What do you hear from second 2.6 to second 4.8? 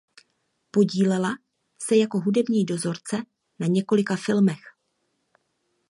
dozorce na několika filmech.